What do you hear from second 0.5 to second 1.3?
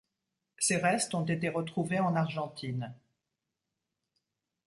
Ses restes ont